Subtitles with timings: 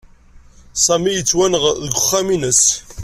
[0.85, 2.63] Sami yettwenɣ deg uxxam-nnes.